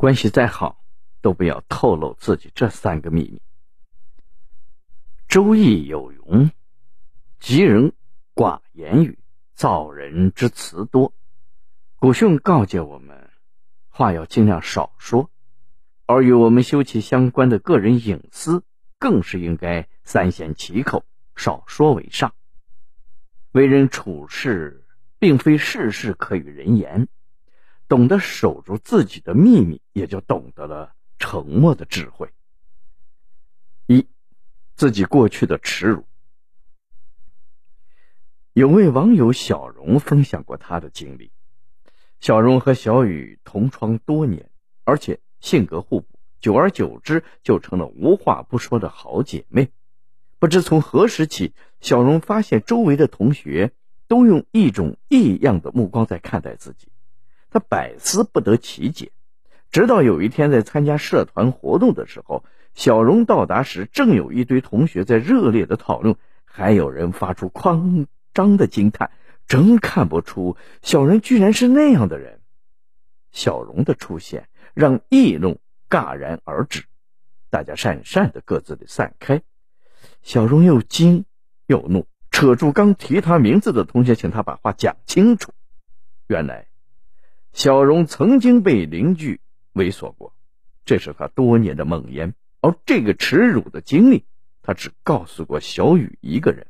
[0.00, 0.82] 关系再好，
[1.20, 3.36] 都不要透露自己这三个秘密。
[5.28, 6.50] 《周易》有云
[7.38, 7.92] ：“吉人
[8.34, 9.18] 寡言语，
[9.52, 11.12] 造人之词多。”
[12.00, 13.28] 古训告诫我们，
[13.90, 15.30] 话要尽量少说，
[16.06, 18.64] 而与我们休戚相关的个人隐私，
[18.98, 21.04] 更是应该三缄其口，
[21.36, 22.32] 少说为上。
[23.52, 24.86] 为人处事，
[25.18, 27.06] 并非事事可与人言。
[27.90, 32.30] 懂得守住自己的秘密，也就懂得了沉默的智慧。
[33.88, 34.06] 一，
[34.76, 36.04] 自己过去的耻辱。
[38.52, 41.32] 有位网友小荣分享过他的经历：
[42.20, 44.48] 小荣和小雨同窗多年，
[44.84, 46.06] 而且性格互补，
[46.38, 49.72] 久而久之就成了无话不说的好姐妹。
[50.38, 53.72] 不知从何时起，小荣发现周围的同学
[54.06, 56.89] 都用一种异样的目光在看待自己。
[57.50, 59.10] 他百思不得其解，
[59.72, 67.80] 直到有一天在参加社团活动的时候，小荣到达时，正有一堆同学在热烈的讨论，还有人发出夸
[68.32, 69.10] 张的惊叹
[69.48, 72.40] ：“真看不出小荣居然是那样的人。”
[73.32, 75.58] 小荣的出现让议论
[75.88, 76.84] 戛然而止，
[77.50, 79.42] 大家讪讪的各自的散开。
[80.22, 81.24] 小荣又惊
[81.66, 85.50] 又怒，扯住刚提他名字的同学，请他把话讲清楚。
[86.28, 86.69] 原来。
[87.52, 89.40] 小荣曾经被邻居
[89.74, 90.34] 猥琐过，
[90.84, 92.32] 这是他多年的梦魇。
[92.60, 94.24] 而这个耻辱的经历，
[94.62, 96.66] 他只告诉过小雨一个人。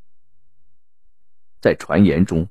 [1.61, 2.49] 在传言中，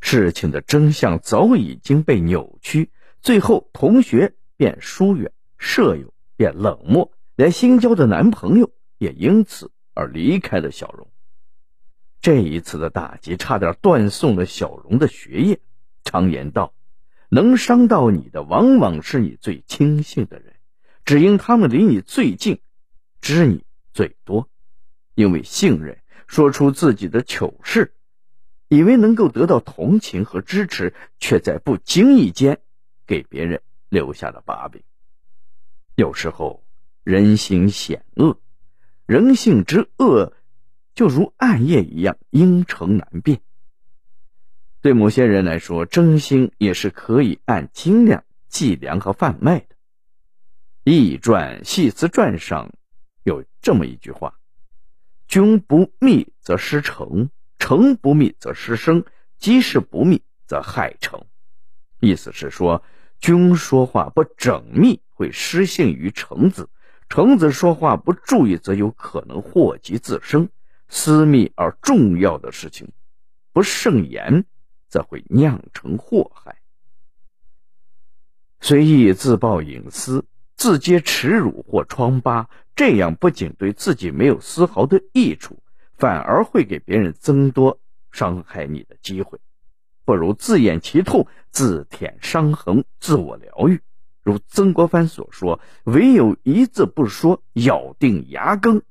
[0.00, 11.08] 事情的真相早已经被扭曲，最后同学变疏远，舍友变冷漠，连新交的男朋友也因此而离开了小荣。
[12.22, 15.60] 这一次的打击，差点断送了小荣的学业。
[16.04, 16.72] 常言道。
[17.30, 20.56] 能伤到你的，往往是你最亲信的人，
[21.04, 22.60] 只因他们离你最近，
[23.20, 24.48] 知你最多。
[25.14, 27.94] 因为信任，说出自己的糗事，
[28.68, 32.60] 以为能够得到同情和支持，却在不经意间
[33.06, 34.82] 给别人留下了把柄。
[35.94, 36.64] 有时候，
[37.04, 38.40] 人心险恶，
[39.06, 40.32] 人性之恶，
[40.94, 43.40] 就如暗夜一样阴沉难辨。
[44.82, 49.66] 对某些人来说，真心也是可以按斤两计量和贩卖的。
[50.84, 52.72] 《易传·系辞传》上
[53.22, 54.34] 有这么一句话
[55.28, 59.04] ：“君不密则失诚，诚不密则失声，
[59.36, 61.22] 机事不密则害诚。”
[62.00, 62.82] 意思是说，
[63.20, 66.70] 君说话不缜密会失信于臣子，
[67.10, 70.48] 臣子说话不注意则有可能祸及自身。
[70.88, 72.90] 私密而重要的事情，
[73.52, 74.46] 不慎言。
[74.90, 76.58] 则会酿成祸害。
[78.60, 85.62] 随意自曝隐私，自揭耻辱或疮疤，这样不仅对自己没有丝毫的益处，
[85.94, 87.80] 反而会给别人增多
[88.10, 89.40] 伤害你的机会。
[90.04, 93.80] 不如自掩其痛，自舔伤痕，自我疗愈。
[94.22, 98.82] 如曾国藩所说：“唯有一字不说，咬定牙根，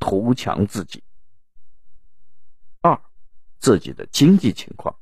[0.00, 1.04] 图强自己。”
[3.58, 4.94] 自己的经济情况，《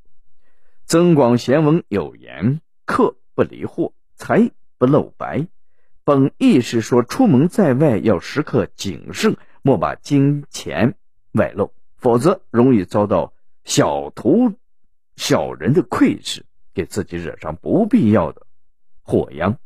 [0.85, 5.47] 增广贤文》有言：“客不离货，财不露白。”
[6.05, 10.97] 本意是说，出门在外要时刻谨慎，莫把金钱
[11.33, 13.33] 外露，否则容易遭到
[13.65, 14.53] 小图
[15.15, 18.47] 小人的窥视，给自己惹上不必要的
[19.03, 19.59] 祸殃。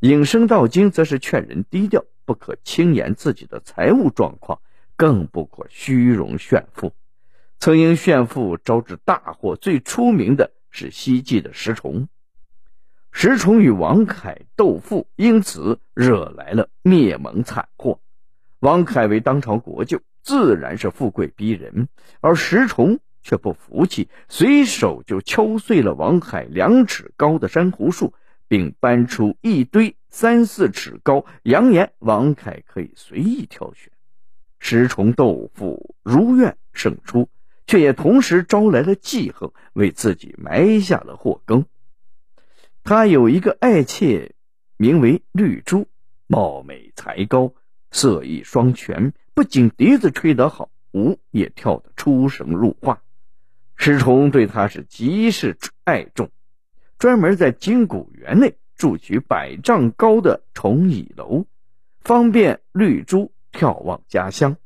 [0.00, 4.60] 引申到今，则是劝人低调，不可轻言自己的财务状况，
[4.96, 6.92] 更不可虚荣炫富。
[7.58, 12.08] 曾因炫富招致大祸，最出名的是西晋的石崇。
[13.10, 18.00] 石崇与王恺斗富，因此惹来了灭门惨祸。
[18.58, 21.88] 王恺为当朝国舅，自然是富贵逼人，
[22.20, 28.12] 而石崇却不服气，随手就敲碎了王恺两尺高的珊瑚树，
[28.48, 33.90] 并搬出一堆三四尺高，扬言王恺可以随意挑选。
[34.58, 37.28] 石崇斗富如愿胜出。
[37.66, 41.66] 却也同时招来了记恨，为自己埋下了祸根。
[42.82, 44.34] 他有一个爱妾，
[44.76, 45.86] 名为绿珠，
[46.26, 47.52] 貌美才高，
[47.90, 53.02] 色艺双全，不仅笛子吹得好，舞也跳得出神入化。
[53.76, 56.30] 石崇对她是极是爱重，
[56.98, 61.46] 专门在金谷园内筑起百丈高的崇礼楼，
[62.00, 64.56] 方便绿珠眺望家乡。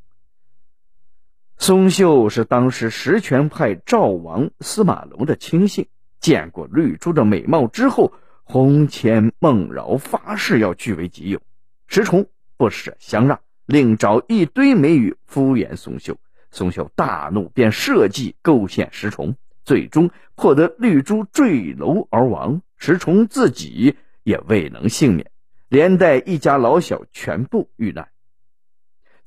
[1.58, 5.88] 松秀是当时实权派赵王司马龙的亲信，
[6.20, 8.12] 见过绿珠的美貌之后，
[8.44, 11.40] 魂牵梦绕，发誓要据为己有。
[11.88, 16.16] 石崇不舍相让，另找一堆美女敷衍松秀。
[16.52, 19.34] 松秀大怒，便设计构陷石崇，
[19.64, 22.62] 最终迫得绿珠坠楼而亡。
[22.76, 25.30] 石崇自己也未能幸免，
[25.68, 28.08] 连带一家老小全部遇难。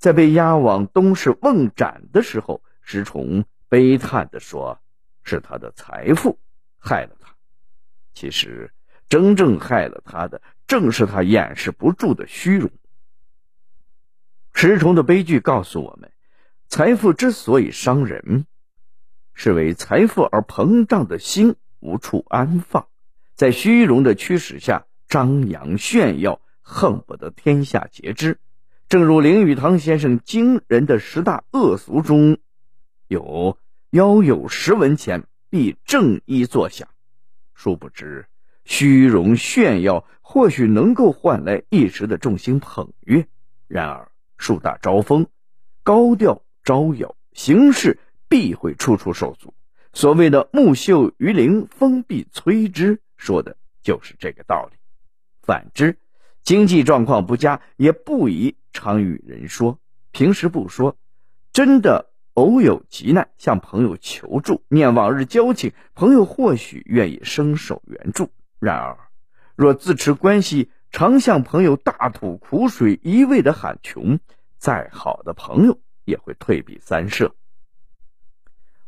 [0.02, 4.82] 在被押往东市瓮斩的时候，石崇悲叹地说
[5.24, 6.40] ：“是他的财富
[6.80, 7.36] 害了他。
[8.16, 8.74] 其实，
[9.08, 12.72] 真正害了他的。”正是他掩饰不住的虚荣。
[14.54, 16.12] 石崇的悲剧告诉我们，
[16.70, 18.46] 财富之所以伤人，
[19.34, 22.88] 是为财富而膨胀的心无处安放，
[23.36, 28.40] 在虚荣的驱使下张扬炫耀，恨不得天下皆知。
[28.92, 32.40] 正如林语堂先生惊人的十大恶俗中
[33.08, 33.58] 有
[33.92, 36.90] “腰有十文钱，必正衣坐下”，
[37.56, 38.26] 殊不知。
[38.66, 43.26] 虚荣炫耀或许能够换来一时的众星捧月，
[43.70, 45.26] 然而树大招风，
[45.84, 47.98] 高调招摇，行事
[48.28, 49.54] 必会处处受阻。
[49.94, 54.78] 所谓的“木秀于林，风必摧之”，说的就是这个道理。
[55.42, 55.98] 反之，
[56.44, 59.78] 经济状况不佳，也不宜常与人说。
[60.12, 60.98] 平时不说，
[61.54, 68.30] 真的偶有急难，向朋友求助，念往日交情，朋友或许愿意伸手援助。
[68.60, 68.98] 然而，
[69.56, 74.20] 若自持关系，常向朋友大吐苦水，一味的喊穷，
[74.58, 77.34] 再好的朋友也会退避三舍。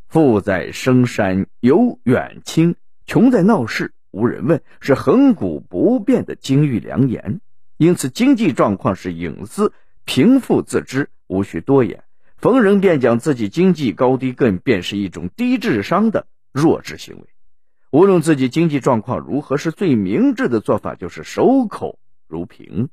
[0.07, 7.41] 富在深山有远亲，穷在闹市无人问，是恒古不变的金玉良言。
[7.77, 9.73] 因此，经济状况是隐私，
[10.05, 12.03] 贫富自知，无需多言。
[12.37, 17.27] 逢人便讲自己经济高低，更便是一种低智商的弱智行为。
[17.89, 22.89] 无论自己经济状况如何，是最明智的做法，就是守口如瓶。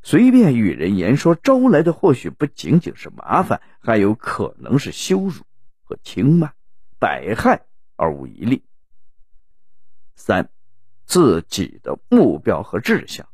[0.00, 5.42] 随便与人言说，招来的或许不仅仅是麻烦，还有可能是羞辱
[5.82, 6.52] 和轻慢，
[7.00, 7.62] 百害
[7.96, 8.62] 而无一利。
[10.18, 10.50] 三，
[11.06, 13.26] 自己的目标和志向。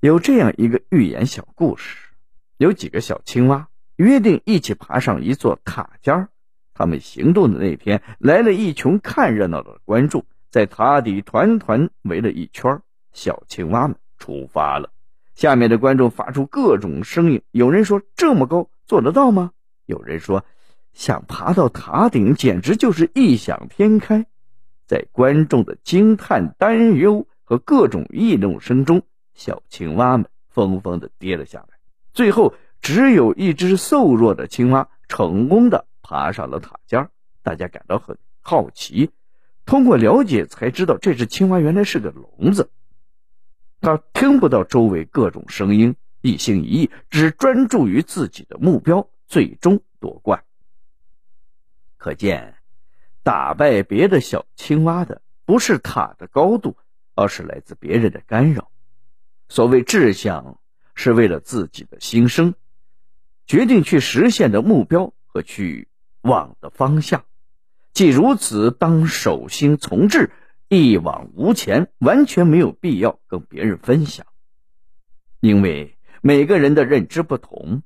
[0.00, 2.08] 有这样一个寓言小故事：
[2.56, 6.28] 有几个小青蛙约定一起爬上一座塔尖儿。
[6.74, 12.82] 他们行动的那天，来了一群看热闹的观众，在塔底团团围了一圈。
[13.12, 14.90] 小青蛙们出发了，
[15.34, 17.40] 下面的观众发出各种声音。
[17.52, 19.52] 有人说：“这么高，做得到吗？”
[19.86, 20.44] 有人说
[20.92, 24.26] ：“想爬到塔顶，简直就是异想天开。”
[24.86, 29.02] 在观众的惊叹、担忧和各种议论声中，
[29.34, 31.78] 小青蛙们纷纷的跌了下来。
[32.12, 35.86] 最后，只有一只瘦弱的青蛙成功的。
[36.08, 37.08] 爬上了塔尖
[37.42, 39.10] 大家感到很好奇。
[39.64, 42.70] 通过了解才知道，这只青蛙原来是个聋子，
[43.80, 50.44] 它听不到周围各种声音，一心一意只专注于自己的目标，最终夺冠。
[51.96, 52.55] 可见，
[53.26, 56.76] 打败别的小青蛙的不是塔的高度，
[57.16, 58.70] 而是来自别人的干扰。
[59.48, 60.60] 所谓志向，
[60.94, 62.54] 是为了自己的心声，
[63.44, 65.88] 决定去实现的目标和去。
[66.22, 67.24] 往的方向，
[67.92, 70.32] 既如此，当守心从志，
[70.68, 74.26] 一往无前，完全没有必要跟别人分享。
[75.38, 77.82] 因为每个人的认知不同，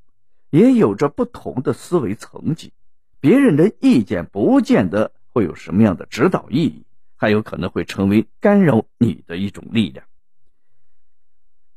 [0.49, 2.73] 也有着不同的思维层级，
[3.21, 6.85] 别人的意见不见得会有什么样的指导意义，
[7.17, 10.07] 还有可能会成为干扰你的一种力量。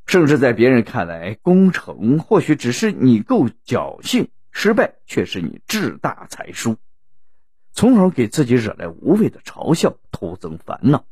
[0.06, 4.30] 甚至在别人看来，功成或许只是你够侥幸。
[4.56, 6.78] 失败却是你志大才疏，
[7.72, 11.06] 从而给自己惹来无谓的嘲笑，徒增烦恼。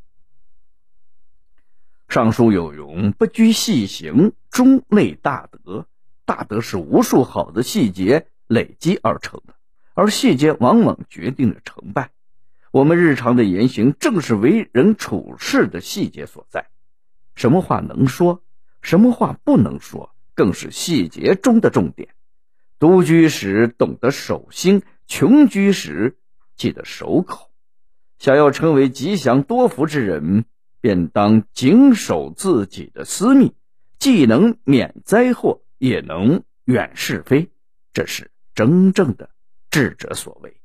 [2.08, 5.88] 上书有云：“不拘细行，终累大德。”
[6.24, 9.56] 大德是无数好的细节累积而成的，
[9.96, 12.12] 而细节往往决定了成败。
[12.72, 16.70] 我们日常的言行，正是为人处事的细节所在。
[17.36, 18.42] 什么话能说，
[18.82, 22.16] 什么话不能说，更是细节中的重点。
[22.80, 26.16] 独居时懂得守心，穷居时
[26.56, 27.52] 记得守口。
[28.20, 30.46] 想要成为吉祥多福之人，
[30.80, 33.54] 便当谨守自己的私密，
[34.00, 37.50] 既能免灾祸，也能远是非。
[37.92, 39.30] 这是真正的
[39.70, 40.61] 智者所为。